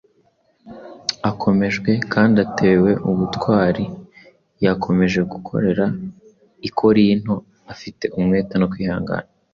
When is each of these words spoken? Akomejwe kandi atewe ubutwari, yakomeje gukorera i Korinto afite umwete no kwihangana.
Akomejwe 1.29 1.91
kandi 2.13 2.35
atewe 2.45 2.91
ubutwari, 3.09 3.85
yakomeje 4.65 5.19
gukorera 5.31 5.85
i 6.67 6.69
Korinto 6.79 7.33
afite 7.73 8.05
umwete 8.17 8.53
no 8.61 8.67
kwihangana. 8.71 9.27